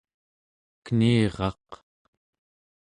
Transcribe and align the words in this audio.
keniraq 0.85 1.69